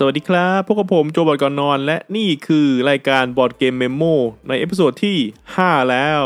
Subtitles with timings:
[0.00, 4.02] สวัสดีครับพบกับผมโจบอร์ดก่อนนอน และนี่คือรายการ Board Game Memo
[4.48, 5.16] ใน episode ที่
[5.54, 6.22] 5 แล้ว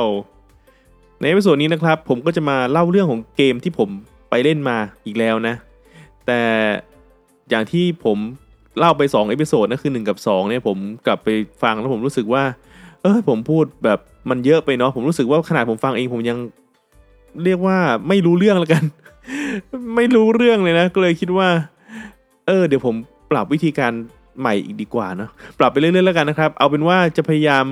[1.21, 3.89] ใน episode นี้นะครับ ผมก็จะมาเล่าเรื่องของเกมที่ผม
[4.31, 5.55] ไปเล่นมาอีกแล้วนะ
[6.27, 6.41] แต่
[7.51, 8.19] อย่างที่ผม
[8.79, 11.29] เล่าไป 2 episode นั่นคือ 1 กับ 2 เนี่ยผมกลับไป
[11.63, 12.45] ฟังแล้วผมรู้สึกว่า
[13.03, 13.99] เออผมพูดแบบ
[14.31, 16.39] มันเยอะไปเนาะผมรู้สึกว่าขนาดผมฟังเองผมยัง
[17.45, 18.85] เรียกว่าไม่รู้เรื่องแล้วกัน
[19.97, 21.49] ไม่รู้เรื่องเลยนะก็เลยคิดว่า
[22.49, 22.97] เออ เดี๋ยวผม
[23.33, 23.93] ปรับวิธีการ
[24.41, 27.65] ใหม่อีกดีกว่าเนาะปรับไปเรื่อยๆแล้วกันนะครับ เอาเป็นว่าจะพยายาม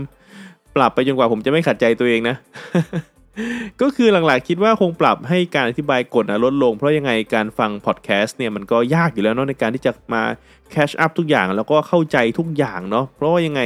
[0.77, 2.37] ปรับไปจนกว่าผมจะไม่ขัดใจตัวเองนะ
[3.81, 10.23] ก็คือหลักๆคิดว่าคงปรับให้การอธิบายกฎนะลดลง เพราะยังไงการฟังพอดแคสต์เนี่ยมันก็ยากอยู่แล้วเนาะในการที่จะมา
[10.71, 13.63] แคชอัพทุกอย่างแล้วก็เข้าใจทุกอย่างเนาะเพราะว่ายังไง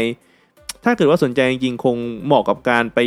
[0.84, 2.98] ถ้าเกิดว่าสนใจจริงๆคงเหมาะกับการไป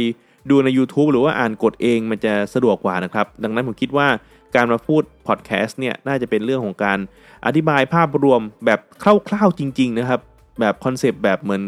[0.49, 4.07] ดูใน YouTube หรือว่าอ่านกฎเองมันจะสะดวกกว่านะครับ ดังนั้นผมคิดว่า
[4.55, 6.99] การมาพูดพอดแคสต์เนี่ยน่าจะเป็นเรื่องของการ
[7.45, 10.21] อธิบายภาพรวมแบบคร่าวๆจริง ๆ นะครับ
[10.59, 11.63] แบบ concept แบบเหมือน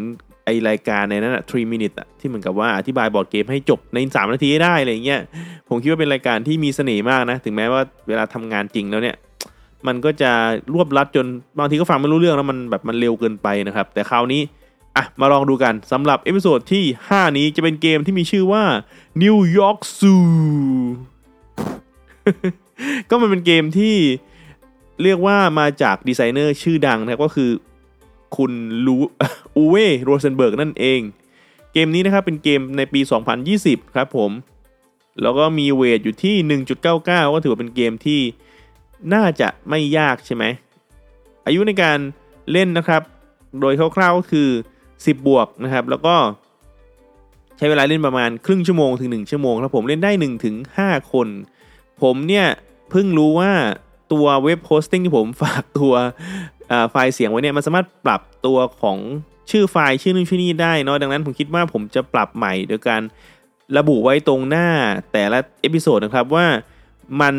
[0.46, 5.22] ไอรายการในนั้นอะ3 minutes อะที่เหมือนกับว่าอธิบายบอร์ดเกมให้จบใน 3 นาทีได้อะไรเงี้ย
[5.70, 9.16] ผมคิดว่าเป็นรายการที่มีเสน่ห์มากนะ ถึงแม้ว่าเวลาทำงานจริงแล้วเนี่ย
[9.88, 10.32] มันก็จะ
[10.74, 11.26] รวบรัดจน
[11.60, 14.42] บางทีก็ฟังไม่รู้เรื่องแล้วมันแบบมันเร็วเกินไปนะครับ แต่คราวนี้
[14.98, 18.64] อะมาลองดูกันสำหรับ episode ที่ 5 นี้จะเป็นเกมที่มีชื่อว่า
[19.24, 20.24] New York Zoo
[23.10, 23.96] ก็มันเป็นเกมที่
[25.04, 27.52] เรียกว่ามาจากดีไซเนอร์ชื่อดังนะก็คือ
[28.36, 28.52] คุณ
[28.86, 31.02] Uwe Rosenberg นั่นเอง
[31.74, 33.00] เกมนี้นะครับเป็นเกมในปี
[33.48, 34.32] 2020 ครับผม
[35.22, 38.22] แล้วก็มี weight อยู่ที่ 1.99 ก็ถือว่าเป็นเกมที่
[39.14, 40.44] น่าจะไม่ยากใช่ไหม
[41.46, 42.00] อายุในการ
[42.52, 43.02] เล่นนะครับ
[43.60, 44.50] โดยคร่าวๆก็คือ
[44.88, 46.16] 10 บวกนะครับ แล้วก็
[47.58, 51.28] ใช้เวลาเล่นประมาณครึ่งชั่วโมงถึง 1 ชั่วโมงครับผมเล่นได้1ถึง5คน
[52.04, 52.48] ผมเนี่ย
[52.90, 53.52] เพิ่งรู้ว่า
[54.14, 55.94] ตัว web hosting ที่ผมฝากตัว
[56.92, 58.98] ไฟล์เสียงไว้เนี่ยมันสามารถปรับตัวของ
[59.52, 63.02] ชื่อไฟล์ชื่อนู่นชื่อนี่ได้เนาะดังนั้นผมคิดว่าผมจะปรับใหม่โดยการ
[63.78, 64.68] ระบุไว้ตรงหน้า
[65.12, 66.46] แต่ละ episode นะครับว่า
[67.22, 67.36] มัน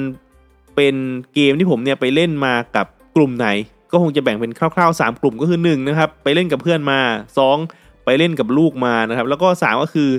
[0.76, 0.94] เป็น
[1.34, 3.48] เกมที่ผมเนี่ยไปเล่นมากับกลุ่มไหน
[3.92, 7.00] ก็คงจะแบ่งเป็นคร่าวๆ 3 กลุ่มก็คือ1นะครับไปเล่นกับเพื่อนมา
[7.52, 10.10] 2 ไปเล่นกับลูกมานะครับแล้วก็ 3 ก็คือ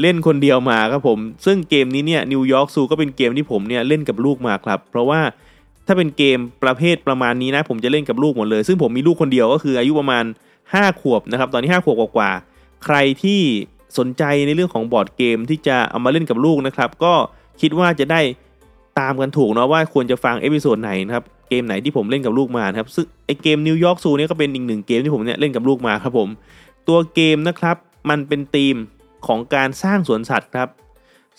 [0.00, 5.20] เล่นคนเดียวมาครับผม ซึ่งเกมนี้เนี่ยนิวยอร์กซูก็เป็นเกมที่ผมเนี่ยเล่นกับลูกมาครับ เพราะว่า
[5.86, 10.24] ถ้าเป็นเกมประเภทประมาณนี้นะ ผมจะเล่นกับลูกหมดเลย ซึ่งผมมีลูกคนเดียวก็คืออายุประมาณ
[10.62, 13.40] 5 ขวบนะครับ ตอนนี้ 5 ขวบกว่าๆใครที่
[13.98, 17.12] สนใจในเรื่องของบอร์ดเกมที่จะเอามาเล่นกับลูกนะครับ ก็
[17.60, 18.20] คิดว่าจะได้
[18.98, 26.28] ตามกันถูกเนาะว่าควรจะฟัง episode ไหนนะครับเกมไหนที่ผมเล่นกับลูกมาครับซึ่งไอเกม New York Zoo นี่ก็เป็นอีกหนึ่งเกมที่ผมเนี่ยเล่นกับลูกมาครับผม
[26.88, 27.76] ตัวเกมนะครับ
[28.10, 28.76] มันเป็นธีม
[29.26, 30.68] ของการสร้างสวนสัตว์ครับ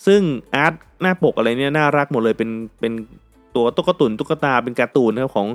[0.05, 0.21] ซึ่ง
[0.55, 2.93] art หน้าปกอะไรเนี่ยน่ารักหมดเลยเป็นเป็น
[3.55, 5.47] ตัวตุ๊กตุนตุ๊กตาเป็นการ์ตูนครับของ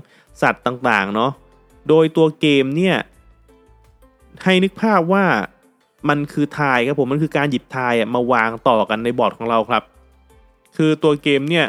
[0.42, 1.30] สัตว์ต่างๆเนาะ
[1.88, 2.96] โดยตัวเกมเนี่ย
[4.42, 5.24] ให้นึกภาพว่า
[6.08, 9.82] มันคือ tile ครับผมมันคือการหยิบ tile มาวางต่อกันในบอร์ดของเราครับ
[10.76, 11.66] คือตัวเกมเนี่ย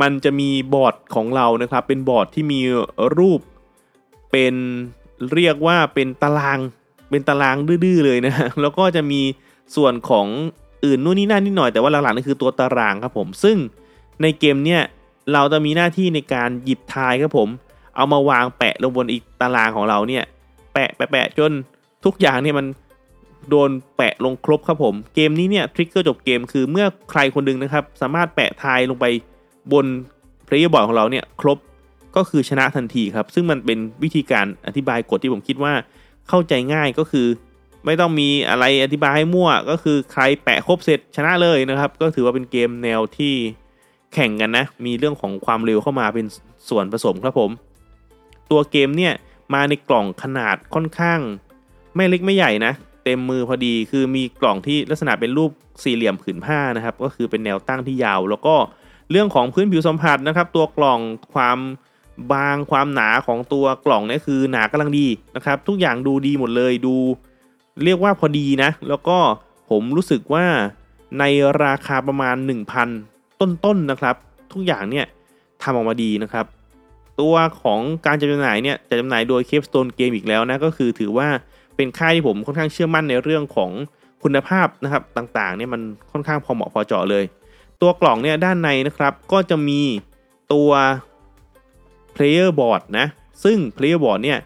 [0.00, 2.60] มันจะมีบอร์ดของเรานะครับ เป็นบอร์ดที่มี
[3.18, 3.40] รูป
[4.30, 4.54] เป็น
[5.34, 6.58] เรียกว่าเป็นตาราง
[7.10, 9.20] เป็นตารางดื้อๆเลยนะแล้วก็จะมี
[9.76, 10.26] ส่วนของ
[10.84, 13.56] อื่นนู่นนี่นั่นนิดหน่อยแต่ว่าหลักๆนี่คือตัวตารางครับผม ซึ่ง
[14.22, 14.82] ในเกมเนี่ย
[15.32, 17.48] เราจะมีหน้าที่ในการหยิบ tile ครับผม
[17.96, 20.24] เอามาวางแปะลงบนอีกตารางของเราเนี่ย
[20.72, 21.52] แปะแปะแปะจน
[22.04, 22.66] ทุกอย่างเนี่ยมัน
[23.50, 29.06] โดนแปะลงครบครับผมเกมนี้เนี่ยทริกเกอร์จบเกมคือเมื่อใครคนดึงนะครับ สามารถแปะทายลงไป
[29.72, 29.86] บน
[30.44, 31.58] เพลย์บอร์ดของเราเนี่ยครบ
[32.16, 35.72] ก็คือชนะทันทีครับ ซึ่งมันเป็นวิธีการอธิบายกฎที่ผมคิดว่า
[36.28, 37.26] เข้าใจง่ายก็คือ
[37.84, 43.34] ไม่ต้องมีอะไรอธิบายให้มั่ว ก็คือใครแปะครบเสร็จชนะเลยนะครับ ก็ถือว่าเป็นเกมแนวที่
[44.14, 46.26] แข่งกันนะ มีเรื่องของความเร็วเข้ามาเป็น
[46.68, 47.50] ส่วนผสมครับผม
[48.50, 49.12] ตัวเกมเนี่ย
[49.54, 51.20] มาในกล่องขนาดค่อนข้าง
[51.96, 52.72] ไม่เล็กไม่ใหญ่นะ
[53.04, 55.50] เต็มมือพอดีคือมีกล่องที่ลักษณะเป็นรูป
[55.82, 58.54] สี่เหลี่ยมผืนผ้านะครับ ก็คือเป็นแนวตั้งที่ยาว แล้วก็
[59.10, 61.00] เรื่องของพื้นผิวสัมผัสนะครับ ตัวกล่อง
[61.34, 61.58] ความ
[62.32, 65.06] บางความหนาของตัวกล่องนี่คือหนากำลังดี
[65.36, 66.96] นะครับ ทุกอย่างดูดีหมดเลยดู
[67.84, 69.18] เรียกว่าพอดีนะ แล้วก็
[69.70, 70.46] ผมรู้สึกว่า
[71.18, 71.24] ใน
[71.64, 72.36] ราคาประมาณ
[72.88, 74.16] 1,000 ต้นๆนนะครับ
[74.52, 75.06] ทุกอย่างเนี่ย
[75.62, 76.46] ทำออกมาดีนะครับ
[77.20, 81.28] ตัวของการจำหน่ายเนี่ยจะจำหน่ายโดยเคปสโตนเกมอีกแล้วนะ ก็คือถือว่า
[81.76, 83.70] เป็นค่ายที่ผมค่อนข้างเชื่อมั่นในเรื่องของ
[84.22, 85.80] คุณภาพนะครับต่างๆเนี่ยมัน
[86.10, 87.24] ค่อนข้างพอเหมาะพอเจาะเลย
[87.80, 89.80] ตัวกล่องเนี่ยด้านในนะครับก็จะมี
[90.52, 90.70] ตัว
[92.14, 93.06] player board นะ
[93.44, 94.38] ซึ่ง player board เนี่ย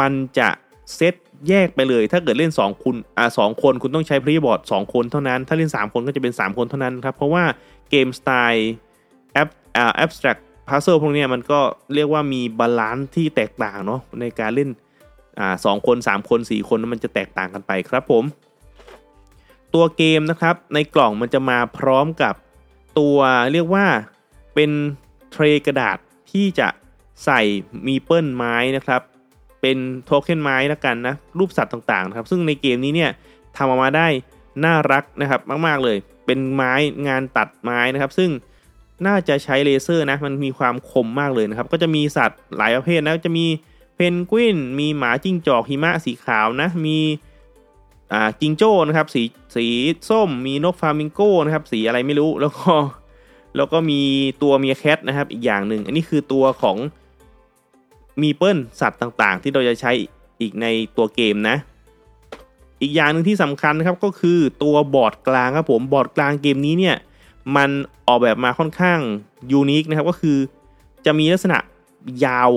[0.00, 0.48] มันจะ
[0.94, 1.14] เซต
[1.48, 7.44] แยกไปเลย ถ้าเกิดเล่น 2 คุณอ่าสคนคุณต้องใช้ player board 2คนเท่านั้น ถ้าเล่น 3 คนก็จะเป็น 3 คนเท่านั้นครับ เพราะว่า
[7.90, 8.72] เกมสไตล์
[9.32, 10.36] แอปอ่า abstract
[10.68, 11.60] puzzle พวกนี้มันก็
[11.94, 14.70] เรียกว่ามี balance ที่แตกต่างเนาะในการเล่น
[15.38, 18.24] อ่าสองคนสามคนสี่คนมันจะแตกต่างกันไปครับผม
[19.74, 22.34] ตัวเกมนะครับในกล่องมันจะมาพร้อมกับ
[22.98, 23.18] ตัว
[23.52, 23.86] เรียกว่า
[24.54, 24.70] เป็น
[25.32, 25.98] tray กระดาษ
[26.32, 26.68] ที่จะ
[27.24, 27.40] ใส่
[27.86, 29.02] meeple ไม้นะครับ
[29.66, 33.10] เป็นโทเค็นไม้แล้วกันนะรูปสัตว์ต่างๆครับซึ่งในเกมนี้เนี่ย
[33.56, 34.08] ทำออกมาได้
[34.64, 35.96] น่ารักนะครับมากๆเลย
[36.26, 36.72] เป็นไม้
[37.08, 38.30] งานตัดไม้นะครับ ซึ่ง
[39.06, 43.46] น่าจะใช้เลเซอร์นะมันมีความคมมากเลยนะครับ ก็จะมีสัตว์หลายประเภทนะจะมี
[43.94, 46.98] เพนกวิน มีหมาจิ้งจอกหิมะสีขาวนะ มี
[48.12, 49.22] อ่าจิงโจ้นะครับสี
[49.56, 49.66] สี
[50.10, 52.72] ส้ม มีนกฟามิงโก้นะครับสีอะไรไม่รู้แล้วก็
[53.56, 54.00] แล้วก็มี
[54.42, 56.76] ตัวเมียแคทนะครับอีกอย่างหนึ่งอันนี้คือตัวของ
[58.22, 59.92] มีเปิลสัตว์ต่างๆ ที่เราจะใช้
[60.40, 60.66] อีกใน
[60.96, 61.56] ตัวเกมนะ
[62.82, 66.96] อีกอย่างหนึ่งที่สำคัญนะครับก็คือตัวบอร์ดกลางครับผมบอร์ดกลางเกมนี้เนี่ย
[67.56, 67.70] มัน
[68.06, 69.00] ออกแบบมาค่อนข้าง
[69.50, 70.38] unique นะครับก็คือ
[71.06, 71.58] จะมีลักษณะ
[72.24, 72.50] ยาว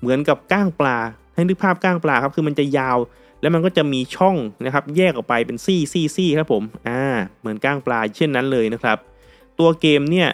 [0.00, 0.96] เหมือนกับก้างปลา
[1.34, 2.98] ให้นึกภาพก้างปลาครับคือมันจะยาว
[3.40, 7.02] แล้วมันก็จะมีช่องนะครับ แยกออกไปเป็นซี่ซี่ซี่ครับผมอ่า
[7.40, 8.98] เหมือนก้างปลาเช่นนั้นเลยนะครับ
[9.58, 10.28] ตัวเกมเนี่ย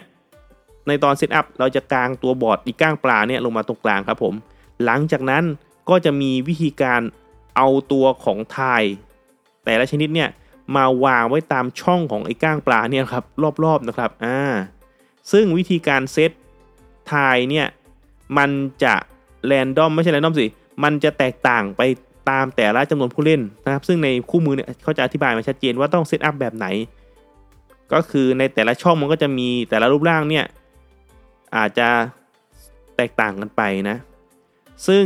[0.87, 4.33] ในตอน setup เราจะกางตัวบอร์ดไอ้ก้างปลาเนี่ยลงมาตรงกลางครับผม
[4.85, 5.43] หลังจากนั้น
[5.89, 7.01] ก็จะมีวิธีการ
[7.55, 8.83] เอาตัวของทาย
[9.65, 10.29] แต่ละชนิดเนี่ย
[10.75, 13.23] มาวางไว้ตามช่องของไอ้ก้างปลาเนี่ยครับ
[13.63, 14.37] รอบๆนะครับอ่า
[15.31, 16.31] ซึ่งวิธีการเซต
[17.11, 17.67] ทายเนี่ย
[18.37, 18.49] มัน
[18.83, 18.95] จะ
[19.45, 20.45] แรนดอมไม่ใช่แรนดอมสิ
[20.83, 21.81] มันจะแตกต่างไป
[22.29, 26.67] ตามแต่ละจำนวนผู้เล่นนะครับ ซึ่งในคู่มือเนี่ยเขาจะอธิบายมาชัดเจนว่าต้องเซตอัพแบบไหน
[27.93, 30.45] ก็คือในแต่ละช่องมันก็จะมีแต่ละรูปร่างเนี่ย
[31.55, 31.89] อาจจะ
[32.97, 33.97] แตกต่างกันไปนะ
[34.87, 35.05] ซึ่ง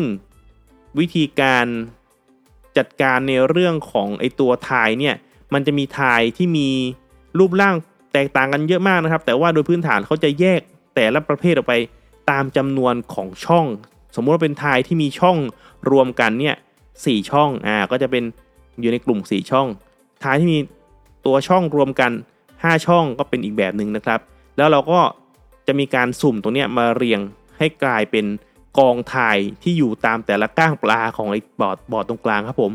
[1.00, 1.66] วิธีการ
[2.78, 5.16] จัดการในเรื่องของไอตัวทายเนี่ย
[5.54, 6.70] มันจะมีทายที่มี
[7.38, 7.76] รูปร่าง
[8.14, 10.62] แตกต่างกันเยอะมากนะครับ แต่ว่าโดยพื้นฐานเขาจะแยก
[10.96, 11.74] แต่ละประเภทออกไป
[12.30, 13.66] ตามจำนวนของช่อง
[14.16, 15.38] สมมุติว่าเป็นทายที่มีช่อง
[15.92, 16.56] รวมกันเนี่ย
[17.06, 18.24] สช่องอ่าก็จะเป็น
[18.82, 19.68] อยู่ในกลุ่ม 4 ช่อง
[20.24, 20.60] ทายที่มี
[21.26, 22.12] ตัวช่องรวมกัน
[22.50, 24.20] 5 ช่องก็เป็นอีกแบบหนึ่งนะครับ
[24.58, 25.00] แล้วเราก็
[25.68, 27.20] จะมีการสุ่มตรงนี้มาเรียง
[27.58, 28.26] ให้กลายเป็น
[28.80, 32.72] กองทายที่อยู่ตามแต่ละก้างปลาของไอ้บอร์ดบอร์ดตรงกลางครับผม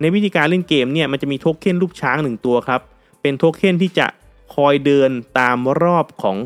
[0.00, 2.80] ในวิธีการเล่นเกมเนี่ยมันจะมีโทเค็นรูปช้างหนึ่งตัวครับ
[3.22, 4.06] เป็นโทเค็นที่จะ
[4.54, 6.36] คอยเดินตามรอบของ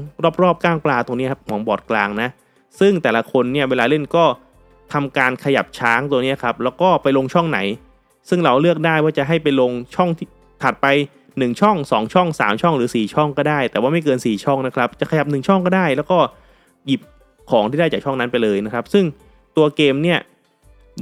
[0.43, 2.29] รอบๆก้างปลาตรงนี้ครับของบอร์ดกลางนะ
[2.81, 4.25] ซึ่งแต่ละคนเนี่ยเวลาเล่นก็
[4.93, 7.59] ทำการขยับช้างตัวนี้ครับแล้วก็ไปลงช่องไหน
[8.29, 10.29] ซึ่งเราเลือกได้ว่าจะให้ไปลงช่องที่
[10.63, 10.87] ถัดไป
[11.25, 16.19] 1 ช่อง 2 ช่อง 3 ช่องหรือ 4 ช่องก็ได้ แต่ว่าไม่เกิน 4 ช่องนะครับ จะขยับ 1 ช่องก็ได้ แล้วก็
[16.87, 17.01] หยิบ
[17.51, 19.05] ของที่ได้จากช่องนั้นไปเลยนะครับ ซึ่ง
[19.57, 20.19] ตัวเกมเนี่ย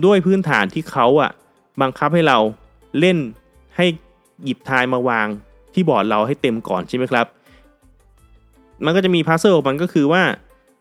[0.04, 1.30] ด้วยพื้นฐานที่เขาอะ
[1.80, 2.38] บังคับให้เรา
[3.00, 3.18] เล่น
[3.76, 3.86] ให้
[4.44, 5.26] หยิบ tile มาวาง
[5.74, 7.26] ที่บอร์ดเราให้เต็มก่อนใช่ไหมครับ
[8.84, 10.22] มันก็จะมี pressure มันก็คือว่า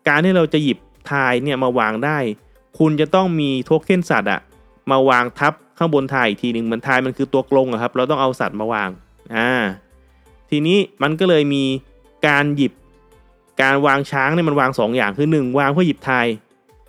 [0.08, 0.78] การที่เราจะหยิบ
[1.10, 2.18] tile เนี่ยมาวางได้
[2.78, 4.40] คุณจะต้องมีโทเค็นสัตว์อะ
[4.90, 8.90] มาวางทับข้างบนทายอีกทีหนึ่งเหมือนทายมันคือตัวกลงอะครับ เราต้องเอาสัตว์มาวาง
[9.34, 9.50] อ่า
[10.50, 11.64] ทีนี้มันก็เลยมี
[12.26, 12.72] การหยิบ
[13.62, 16.26] การวางช้างเนี่ยมันวาง 2 อย่างคือ 1 วางเพื่อหยิบทาย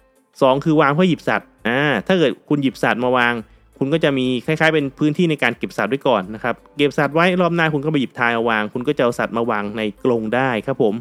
[0.02, 3.34] 2 คือวางเพื่อหยิบสัตว์อ่าถ้าเกิดคุณหยิบสัตว์มาวาง
[3.78, 10.96] คุณก็จะมีคล้ายๆ เป็นพื้นที่ในการเก็บสัตว์ไว้ก่อนนะครับเก็บสัตว์ไว้รอบหน้าคุณก็ไปหยิบทายเอาวาง คุณก็จะเอาสัตว์มาวางในกรงได้ครับผม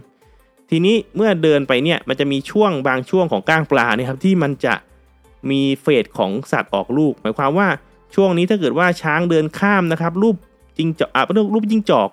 [0.71, 4.75] ทีนี้เมื่อเดินไปเนี่ยมันจะมีช่วงบางช่วงของก้างปลาเนี่ยครับที่มันจะ
[5.51, 7.69] มีเฟสของสัตว์ออกลูก หมายความว่า
[8.15, 10.37] ช่วงนี้ถ้าเกิดว่าช้างเดินข้ามนะครับรูป
[10.79, 11.23] จิงจอกอะ
[11.55, 12.09] รูปจิงจอก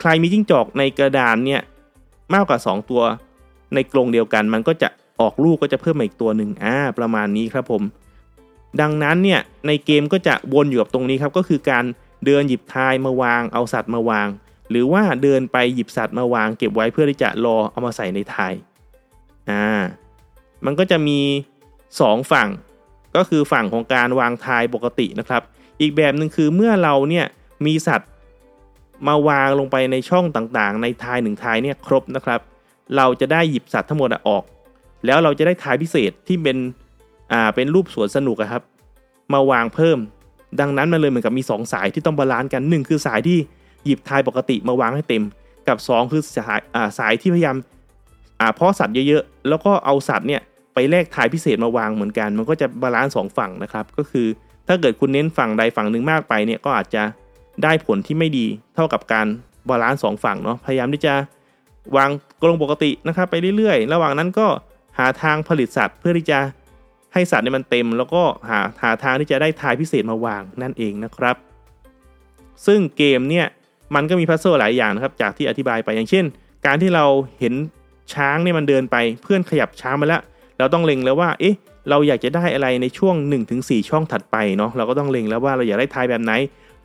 [0.00, 1.60] ใครมีจิงจอกในกระดานเนี่ย
[2.34, 3.02] มากกว่า 2 ตัว
[3.74, 4.88] ในกรงเดียวกันมันก็จะ
[5.20, 7.82] ออกลูกก็จะเพิ่มมาอีกตัวหนึ่งอ่าประมาณนี้ครับผม
[8.80, 11.84] ดังนั้นเนี่ยในเกมก็จะวนอยู่กับตรงนี้ครับก็คือการ
[12.24, 14.28] เดินหยิบทายมาวางเอาสัตว์มาวาง
[14.70, 18.52] หรือว่าเดินไปหยิบสัตว์มาวาง เก็บไว้เพื่อที่จะรอเอามาใส่ในทาย
[19.50, 19.66] อ่า
[20.64, 21.20] มันก็จะมี
[21.74, 22.48] 2 ฝั่ง
[23.16, 25.42] ก็คือฝั่งของการวางทายปกตินะครับ
[25.80, 27.26] อีกแบบหนึ่งคือเมื่อเราเนี่ย
[27.66, 28.10] มีสัตว์
[29.08, 32.40] มาวางลงไปในช่องต่างๆ ในทายหนึ่งทายเนี่ยครบนะครับ
[32.96, 34.42] เราจะได้หยิบสัตว์ทั้งหมดออก
[35.06, 36.56] แล้วเราจะได้ทายพิเศษที่เป็น
[37.32, 38.62] อ่าเป็นรูปสวนสนุกครับ
[39.32, 39.98] มาวางเพิ่ม
[40.60, 43.38] ดังนั้นมันเลยเหมือนกับมี 2 สายที่ต้อง balance กัน 1 คือสายที่
[43.84, 45.24] หยิบ tile ปกติมาวางให้เต็ม
[45.68, 47.56] กับ 2 คือสายอ่าสายที่พยายาม
[48.40, 50.42] อ่าเพาะสัตว์เยอะๆแล้วก็เอาสัตว์เนี่ย
[50.74, 54.26] ไปแลก tile พิเศษมาวางเหมือนกัน มันก็จะ balance สองฝั่งนะครับ ก็คือ
[54.68, 57.02] ถ้าเกิดคุณเน้นฝั่งใดฝั่งหนึ่งมากไปเนี่ยก็อาจจะ
[57.62, 59.26] ได้ผลที่ไม่ดีเท่ากับการ
[59.68, 61.14] balance สองฝั่งเนาะพยายามที่จะ
[61.96, 62.10] วาง
[62.42, 64.46] กรงปกตินะครับไปเรื่อยๆ ระหว่างนั้นก็
[64.98, 66.38] หาทางผลิตสัตว์เพื่อที่จะ
[67.12, 71.36] ให้สัตว์เนี่ยมันเต็ม แล้วก็หาหาทางที่จะได้ทายพิเศษมาวางนั่นเองนะครับ
[72.66, 73.46] ซึ่งเกมเนี่ย
[73.94, 76.24] มันก็มีพัซเซิลหลายอย่างนะครับจากที่อธิบายไปอย่างเช่น
[76.66, 77.04] การที่เรา
[77.40, 77.54] เห็น
[78.14, 80.22] ช้างเนี่ยมันเดินไปเพื่อนขยับช้างมาแล้ว
[80.58, 81.54] เราต้องเล็งแล้วว่าเอ๊ะ
[81.90, 83.14] เราอยากจะได้อะไรในช่วง
[83.52, 86.32] 1-4 ช่องถัดไปเนาะเราก็ต้องเล็งแล้วว่าเราอยากได้ทายแบบไหน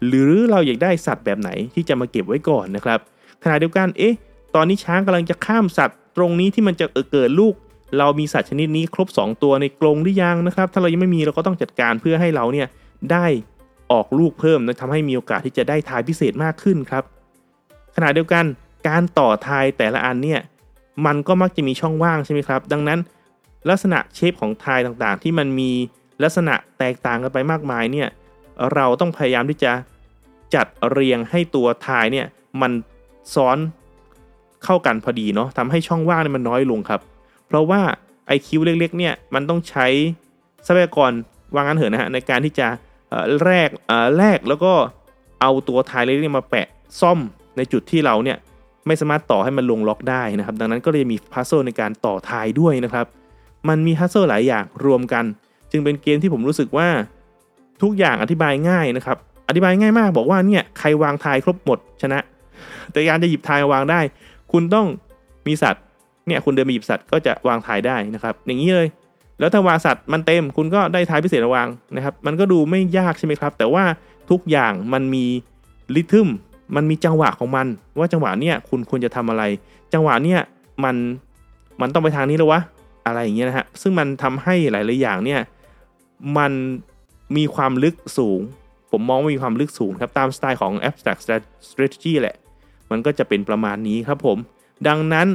[0.08, 3.00] หรือเราอยากได้สัตว์แบบไหนที่จะมาเก็บไว้ก่อนนะครับ
[3.44, 4.16] ขณะเดียวกันเอ๊ะ
[4.56, 7.54] ตอนนี้ช้างกำลังจะข้ามสัตว์ตรงนี้ที่มันจะเกิดลูก
[7.98, 12.68] เรามีสัตว์ชนิดนี้ครบ 2 ตัวในกรงหรือยังนะครับ ถ้าเรายังไม่มีเราก็ต้องจัดการเพื่อให้เราเนี่ย
[13.12, 13.26] ได้
[13.92, 17.04] ออกลูกเพิ่มนะทำให้มีโอกาสที่จะได้ทายพิเศษมากขึ้นครับ
[17.96, 18.46] ขณะเดียวกัน
[18.88, 20.40] การต่อทายแต่ละอันเนี่ย
[21.06, 23.00] มันก็มักจะมีช่องว่างใช่ไหมครับ ดังนั้น
[23.70, 25.72] ลักษณะเชฟของทายต่างๆ ที่มันมี
[26.24, 28.08] ลักษณะแตกต่างกันไปมากมายเนี่ย
[28.74, 29.72] เราต้องพยายามที่จะ
[30.56, 32.28] จัดเรียงให้ตัวทายเนี่ย
[32.62, 32.72] มัน
[33.34, 33.58] ซ้อน
[34.64, 37.02] เข้ากันพอดีเนาะทำให้ช่องว่างเนี่ยมันน้อยลงครับ
[37.48, 37.82] เพราะว่า
[38.28, 39.88] ไอคิวเล็กๆเนี่ยมันต้องใช้
[40.66, 41.12] ทรัพยากร
[41.56, 42.68] วางงันเถอะนะฮะในการที่จะ
[43.44, 43.70] แรก
[44.18, 44.74] แรกแล้วก็
[45.42, 46.68] เอาตัวทายเล็กๆมาแปะ
[47.02, 47.20] ซ่อม
[47.58, 48.38] ในจุดที่เราเนี่ย
[48.88, 53.06] ไม่สามารถต่อให้มันลงล็อกได้นะครับ ดังนั้นก็เลยมีพัซเซิลในการต่อทายด้วยนะครับ
[53.70, 55.26] มันมีพัซเซิลหลายอย่างรวมกัน
[55.72, 56.88] จึงเป็นเกมที่ผมรู้สึกว่า
[57.82, 59.18] ทุกอย่างอธิบายง่ายนะครับ
[59.50, 62.20] อธิบายง่ายมากบอกว่าเนี่ยใครวางทายครบหมดชนะ
[62.92, 64.00] แต่การจะหยิบทายวางได้
[64.52, 64.88] คุณต้อง
[65.48, 65.84] มีสัตว์
[66.28, 68.88] เนี่ยคุณเดินไปหยิบสัตว์ก็จะวางทายได้นะครับ อย่างนี้เลย
[69.40, 73.84] แล้วถ้าวางสัตว์มันเต็มคุณก็ได้ทายพิเศษวางนะครับ มันก็ดูไม่ยากใช่ไหมครับ แต่ว่า
[74.30, 75.26] ทุกอย่างมันมี
[75.96, 76.28] ริทึม
[76.76, 77.68] มันมีจังหวะของมัน
[77.98, 79.44] ว่าจังหวะเนี้ยคุณควรจะทำอะไร
[79.94, 80.40] จังหวะเนี้ย
[80.84, 80.96] มัน
[81.82, 82.62] มันต้องไปทางนี้แล้ววะ
[83.06, 85.40] อะไรอย่างเงี้ยนะฮะซึ่งมันทำให้หลายๆอย่างเนี่ย
[86.38, 86.52] มัน
[87.38, 88.42] มีความลึกสูง
[88.92, 91.22] ผมมองว่ามีความลึกสูงครับตามสไตล์ของ abstract
[91.70, 92.36] strategy แหละ
[92.92, 94.38] มันก็จะเป็นประมาณนี้ครับผม
[94.88, 95.28] ดังนั้น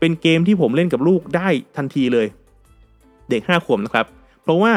[0.00, 2.26] เป็นเกมที่ผมเล่นกับลูกได้ทันทีเลย
[3.30, 4.06] เด็ก 5 ขวบนะครับ
[4.42, 4.72] เพราะว่า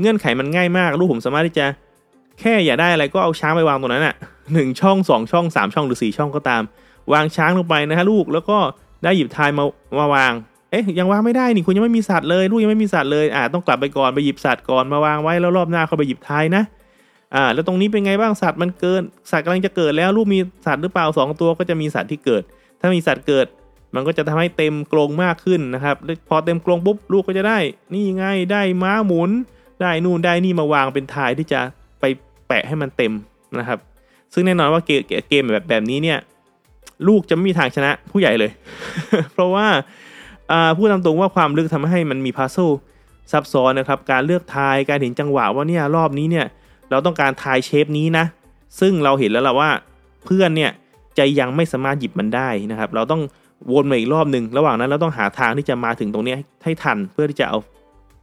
[0.00, 1.66] เงื่อนไขมันง่ายมากลูกผมสามารถที่จะ
[2.40, 4.14] แค่อย่าได้อะไรก็เอาช้างไปวางตรงนั้นอะ่ะ
[4.52, 6.62] หนึ่งช่องสองช่องสามช่องหรือสี่ช่องก็ตาม
[7.12, 8.58] วางช้างลงไปนะฮะลูกแล้วก็
[9.04, 9.64] ได้หยิบทายมา
[9.98, 10.32] มาวาง
[10.70, 16.62] เอ๊ะยังวางไม่ได้นี่คุณยังไม่มีสัตว์เลยลูกยังไม่มีสัตว์เลยอ่าต้องกลับไปก่อนไปหยิบสัตว์ก่อนมาวางไว้แล้วรอบหน้าเขาไปหยิบทายนะ
[17.34, 22.42] อ่าแล้วตรงนี้เป็นไงบ้างสัตว์มันเกินสัตว์กำลังจะเกิดแล้วลูกมีสัตว์หรือเปล่าสองตัวก็จะมีสัตว์ที่เกิด
[22.80, 23.46] ถ้ามีสัตว์เกิด
[23.94, 25.96] มันก็จะทำให้เต็มกรงมากขึ้นนะครับ
[26.28, 27.58] พอเต็มกรงปุ๊บลูกก็จะได้
[27.94, 29.30] นี่ไงได้ม้าหมุน
[29.82, 31.60] ได้นู่นได้นี่มาวางเป็นทายที่จะ
[32.00, 32.04] ไป
[32.48, 33.12] แปะให้มันเต็ม
[33.58, 33.78] นะครับ
[34.32, 36.18] ซึ่งแน่นอนว่าเกมเกมแบบแบบนี้เนี่ย
[37.08, 38.50] ลูกจะไม่มีทางชนะผู้ใหญ่เลย
[39.32, 39.66] เพราะว่า
[40.76, 42.56] พูดตามตรงว่าความลึกทำให้มันมีพัซโซ
[43.32, 46.46] ซับซ้อนนะครับ การเลือกทายการเห็นจังหวะว่าเนี่ยรอบนี้เนี่ย
[46.90, 48.24] เราต้องการทายเชฟนี้นะ
[48.80, 49.70] ซึ่งเราเห็นแล้วล่ะว่า
[50.24, 50.70] เพื่อนเนี่ย
[51.18, 53.22] จะยังไม่สามารถหยิบมันได้นะครับ เราต้อง
[53.72, 57.58] วนมาอีกรอบหนึ่งระหว่างนั้นเราต้องหาทางที่จะมาถึงตรงนี้ให้ทันเพื่อที่จะเอา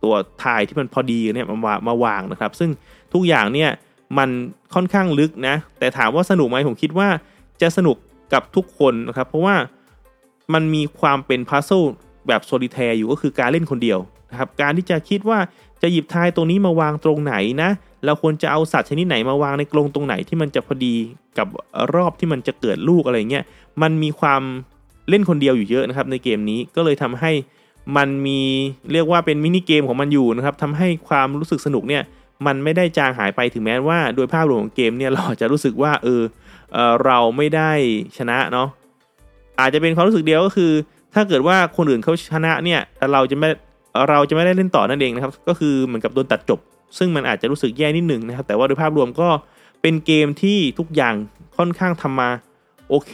[0.03, 0.13] ตัว
[0.44, 2.70] ทายที่มันพอดีเนี่ยมามาวางนะครับ ซึ่ง
[3.13, 3.70] ทุกอย่างเนี่ย
[4.17, 4.29] มัน
[4.74, 7.08] ค่อนข้างลึกนะ แต่ถามว่าสนุกไหมผมคิดว่า
[7.62, 7.98] จะสนุก
[8.34, 9.55] กับทุกคนนะครับ เพราะว่า
[10.53, 11.72] มันมีความเป็นพัซโซ
[12.27, 14.00] แบบโซลิแทร์อยู่ก็คือการเล่นคนเดียว
[14.32, 15.39] นะครับการที่จะคิดว่า
[15.82, 17.70] จะหยิบทายตรงนี้มาวางตรงไหนนะ
[18.05, 20.96] เราควรจะเอาสัตว์ชนิดไหนมาวางในกรงตรงไหนที่มันจะพอดี
[21.38, 21.48] กับ
[21.96, 23.44] รอบที่มันจะเกิดลูกอะไรเงี้ย
[23.82, 24.41] มันมีความ
[25.10, 27.32] เล่นคนเดียวอยู่เยอะนะครับในเกมนี้ก็เลยทำให้
[27.98, 28.39] มันมี
[28.94, 32.03] เรียกว่าเป็นมินิเกมของมันอยู่นะครับทำให้ความรู้สึกสนุกเนี่ย
[32.46, 36.22] มันไม่ได้จางหายไปถึงแม้ว่า โดยภาพรวมของเกมเนี่ยเราจะรู้สึกว่าเออ
[36.74, 37.72] เออเราไม่ได้
[38.17, 38.67] ชนะเนาะ
[39.60, 40.72] อาจจะเป็นความรู้สึกเดียวก็คือ
[41.15, 42.81] ถ้าเกิดว่าคนอื่นเขาชนะเนี่ย
[43.13, 43.50] เราจะไม่
[44.10, 46.60] เราจะไม่ได้เล่นต่อนั่นเองนะครับ ก็คือเหมือนกับโดนตัดจบ
[46.98, 49.29] ซึ่งมันอาจจะรู้สึกแย่นิดหนึ่งนะครับ แต่ว่าโดยภาพรวมก็
[49.81, 51.15] เป็นเกมที่ทุกอย่าง
[51.57, 52.29] ค่อนข้างทำมา
[52.89, 53.13] โอเค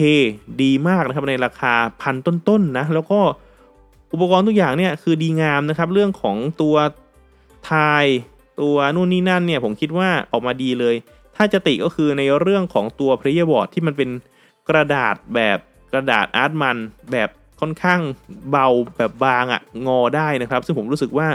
[0.62, 3.20] ดีมากนะครับในราคาพันต้นๆนนะแล้วก็
[4.14, 6.76] อุปกรณ์ทุกอย่างเนี่ยคือดีงามนะครับ เรื่องของตัว
[7.70, 8.06] ทาย
[8.62, 10.96] ตัวนู่นนี่นั่นเนี่ยผมคิดว่าออกมาดีเลย
[11.36, 14.10] ถ้าจะติก็คือในเรื่องของตัว player board ที่มันเป็น
[14.70, 15.58] กระดาษแบบ
[15.94, 16.78] กระดาษอาร์ตมัน
[17.12, 17.30] แบบ
[17.62, 18.00] ค่อนข้าง
[18.52, 21.28] เบาแบบบางอะ่ะงอได้นะครับ ซึ่งผมรู้สึกว่า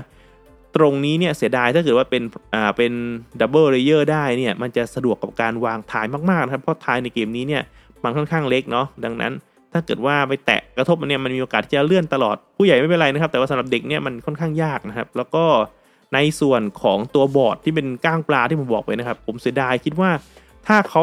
[0.77, 2.23] ตรงนี้เนี่ยเสียดายถ้าเกิดว่าเป็น
[2.55, 2.93] อ่าเป็น
[3.41, 7.63] double layer ได้เนี่ยมันจะสะดวกกับการวาง tile มากๆนะครับเพราะ tile ในเกมนี้เนี่ย
[8.05, 9.33] มันค่อนข้างเล็กเนาะดังนั้น
[9.73, 15.45] ถ้าเกิดว่าไปแตะกระทบมันเนี่ยมันมีโอกาสที่จะเลื่อนตลอดผู้ใหญ่ไม่เป็นไรนะครับ แต่ว่าสำหรับเด็กเนี่ยมันค่อนข้างยากนะครับ แล้วก็
[16.15, 20.11] ในส่วนของตัวบอร์ดที่เป็นก้างปลาที่ผมบอกไปนะครับ ผมเสียดายคิดว่า
[20.67, 21.03] ถ้าเขา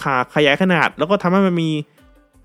[0.00, 1.70] ขาขยายขนาด แล้วก็ทำให้มันมี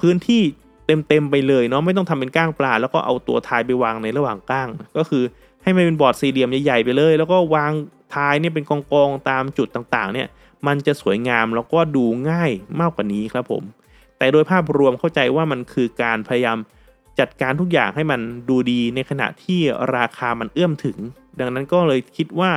[0.02, 0.42] พื้นที่
[0.86, 5.24] เต็มๆไปเลยเนาะไม่ต้องทำเป็นก้างปลา แล้วก็เอาตัว tile ไปวางในระหว่างก้าง ก็คือ
[5.64, 7.72] ให้มันเป็นบอร์ดสี่เหลี่ยมใหญ่ๆไปเลย แล้วก็วาง
[8.16, 10.28] ทายเนี่ยเป็นกองๆตามจุดต่างๆ เนี่ย
[10.68, 13.64] มันจะสวยงามแล้วก็ดูง่ายมากกว่านี้ครับผม
[14.18, 16.58] แต่โดยภาพรวมเข้าใจว่ามันคือการพยายาม
[17.20, 19.60] จัดการทุกอย่างให้มันดูดีในขณะที่
[19.96, 20.98] ราคามันเอื้อมถึง
[21.40, 22.52] ดังนั้นก็เลยคิดว่า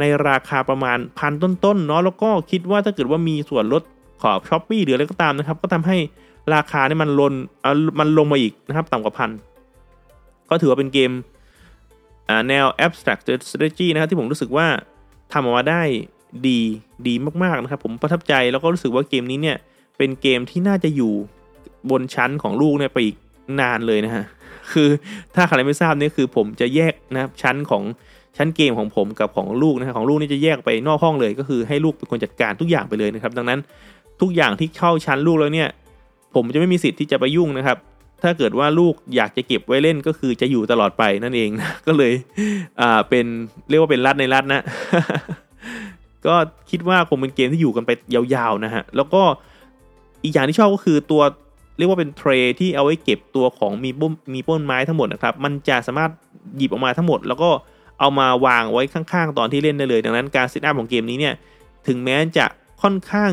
[0.00, 3.82] ในราคาประมาณพันต้นๆเนาะแล้วก็คิดว่าถ้าเกิดว่ามีส่วนลด
[4.22, 5.96] ขอบช้อปปี้หรืออะไรก็ตามนะครับ ก็ทำให้
[6.54, 7.34] ราคาเนี่ยมันลน
[8.00, 9.30] มันลงมาอีกนะครับต่ำกว่าพัน
[10.50, 11.10] ก็ถือว่าเป็นเกม
[12.48, 14.66] แนว abstract strategy นะครับที่ผมรู้สึกว่า
[15.32, 15.82] ทำออกมาได้
[16.46, 16.60] ดี
[17.06, 19.56] ดีมากๆนะครับ ผมประทับใจแล้วก็รู้สึกว่าเกมนี้เนี่ย
[19.98, 21.12] เป็นเกมที่น่าจะอยู่
[21.90, 23.16] บนชั้นของลูกเนี่ยไปอีก
[23.60, 24.24] นานเลยนะฮะ
[24.72, 24.88] คือ
[25.34, 27.82] ถ้าใครไม่ทราบเนี่ยคือผมจะแยกนะครับชั้นของ
[28.36, 33.58] ชั้นเกมของผมกับของลูกนะครับของลูกนี่จะแยกไปนอกห้องเลย ก็คือให้ลูกเป็นคนจัดการทุกอย่างไปเลยนะครับ ดังนั้น
[34.20, 35.68] ทุกอย่างที่เข้าชั้นลูกแล้วเนี่ย
[36.34, 37.78] ผมจะไม่มีสิทธิ์ที่จะไปยุ่งนะครับ
[38.22, 42.12] ถ้าเกิดว่าลูกอยากจะเก็บไว้เล่นก็คือจะอยู่ตลอดไปนั่นเองนะก็เลย
[42.80, 43.26] อ่าเป็น
[43.68, 44.62] เรียกว่าเป็นรัดในรัดนะ
[46.26, 46.34] ก็
[46.70, 49.22] คิดว่าคงเป็นเกมที่อยู่กันไปยาวๆนะฮะแล้วก็
[50.24, 51.22] อีกอย่างที่ชอบก็คือตัว
[51.78, 56.10] เรียกว่าเป็นเทรที่เอาไว้เก็บตัวของมีปุ้มมีป้นไม้ทั้งหมดนะครับ มันจะสามารถ
[56.56, 57.50] หยิบออกมาทั้งหมด แล้วก็
[58.00, 61.34] เอามาวางไว้ข้างๆ ตอนที่เล่นได้เลย ดังนั้นการเซตอัพของเกมนี้เนี่ย
[61.86, 62.46] ถึงแม้จะ
[62.82, 63.32] ค่อนข้าง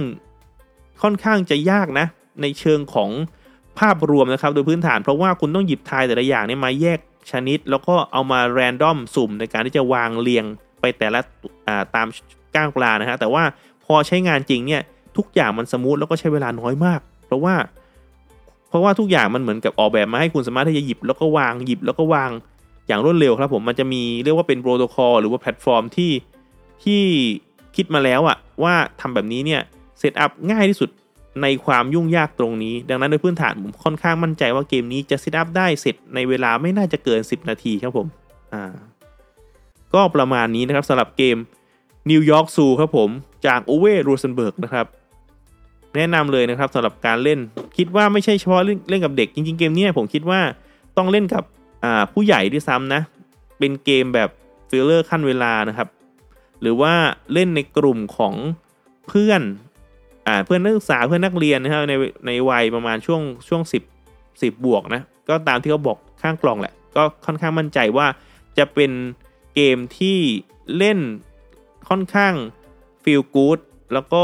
[1.01, 2.05] ค่อนข้างจะยากนะ
[2.41, 3.09] ในเชิงของ
[3.79, 6.99] ภาพรวมนะครับ โดยพื้นฐานเพราะว่าคุณต้องหยิบ tile แต่ละอย่างเนี่ยมาแยก
[7.31, 10.45] ชนิด แล้วก็เอามา random สุ่มในการที่จะวางเรียง
[10.81, 11.19] ไปแต่ละ
[11.95, 12.07] ตาม
[12.55, 13.43] ก้างปลานะฮะแต่ว่า
[13.85, 14.81] พอใช้งานจริงเนี่ย
[15.17, 17.55] ทุกอย่างมัน smooth แล้วก็ใช้เวลาน้อยมาก เพราะว่า
[18.69, 22.31] เพราะว่าทุกอย่างมันเหมือนกับออกแบบมาให้คุณสามารถที่จะหยิบแล้วก็วางหยิบแล้วก็วาง
[22.87, 26.11] อย่างรวดเร็วครับผมมันจะมีเรียกว่าเป็นโปรโตคอลหรือว่าแพลตฟอร์มที่
[26.83, 27.01] ที่
[27.75, 29.61] คิดมาแล้วอะว่าทำแบบนี้เนี่ย
[29.99, 30.89] setup ง่ายที่สุด
[31.41, 38.07] ในความยุ่งยากตรงนี้ ดังนั้นโดยพื้นฐานผมค่อนข้างมั่นใจว่าเกมนี้จะ setup ได้เสร็จในเวลาไม่น่าจะเกิน 10 นาทีครับผม
[38.53, 38.63] อ่า
[39.93, 41.37] ก็ประมาณนี้นะครับสำหรับเกม
[42.09, 43.09] New York Zoo ครับผม
[43.45, 44.85] จาก Uwe Rosenberg นะครับ
[45.95, 47.39] แนะนำเลยนะครับสำหรับการเล่น
[47.77, 50.39] คิดว่าไม่ใช่เฉพาะเล่นเล่นกับเด็กจริงๆเกมนี้ผมคิดว่า
[50.97, 51.43] ต้องเล่นกับ
[52.13, 53.01] ผู้ใหญ่ด้วยซ้ำนะ
[53.59, 54.29] เป็นเกมแบบ
[54.69, 55.87] ฟิลเลอร์ขั่นเวลานะครับ
[56.61, 56.93] หรือว่า
[57.33, 58.33] เล่นในกลุ่มของ
[59.07, 59.41] เพื่อน
[60.27, 61.93] อ่าเพื่อนนักศึกษาเพื่อนนักเรียนนะครับใน
[62.27, 63.83] ในวัยประมาณช่วงช่วงสิบ
[64.41, 68.07] สิบบวกนะก็ตามที่เขาบอกข้างกล่องแหละ ก็ค่อนข้างมั่นใจว่า
[68.57, 68.91] จะเป็น
[69.55, 70.17] เกมที่
[70.77, 70.99] เล่น
[71.89, 72.33] ค่อนข้าง
[73.03, 73.59] feel good
[73.93, 74.23] แล้วก็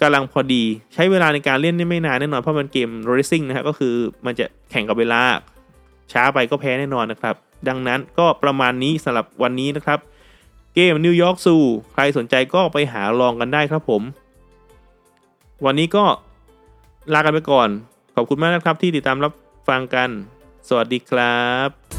[0.00, 3.94] กำลังพอดีใช้เวลาในการเล่นได้ไม่นานแน่นอน เพราะมันเกม racing นะครับก็คือ
[4.26, 5.20] มันจะแข่งกับเวลา
[6.12, 7.34] ช้าไปก็แพ้แน่นอนนะครับ
[7.68, 9.98] ดังนั้นก็ประมาณนี้สำหรับวันนี้นะครับ
[10.74, 11.56] เกมนิวยอร์กซู
[11.92, 14.02] ใครสนใจก็ไปหาลองกันได้ครับผม
[15.64, 16.04] วันนี้ก็
[17.12, 17.68] ลากันไปก่อน
[18.14, 19.32] ขอบคุณมากนะครับที่ติดตามรับ
[19.68, 20.08] ฟังกัน
[20.68, 21.95] สวัสดีครับ